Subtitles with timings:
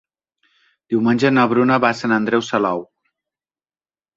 [0.93, 2.83] Diumenge na Bruna va a Sant Andreu Salou.